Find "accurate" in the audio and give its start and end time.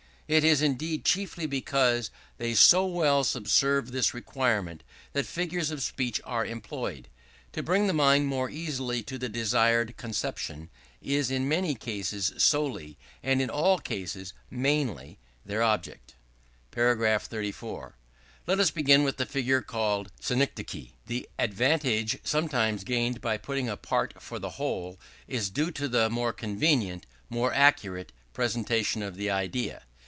27.53-28.13